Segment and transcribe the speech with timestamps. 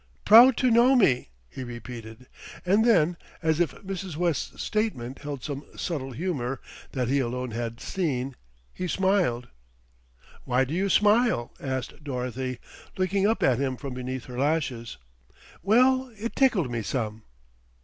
[0.25, 2.25] "Proud to know me!" he repeated,
[2.65, 4.15] and then as if Mrs.
[4.17, 6.59] West's statement held some subtle humour
[6.93, 8.35] that he alone had seen,
[8.73, 9.49] he smiled.
[10.43, 12.57] "Why do you smile?" asked Dorothy,
[12.97, 14.97] looking up at him from beneath her lashes.
[15.61, 17.21] "Well, it tickled me some."